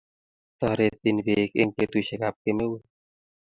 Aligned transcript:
Tareti 0.59 1.09
peek 1.25 1.51
eng' 1.61 1.75
petushek 1.77 2.21
ab 2.27 2.35
kemeut 2.43 2.83